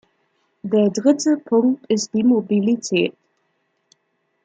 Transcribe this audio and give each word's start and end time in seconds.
Der 0.63 0.89
dritte 0.89 1.37
Punkt 1.37 1.85
ist 1.85 2.11
die 2.15 2.23
Mobilität. 2.23 3.15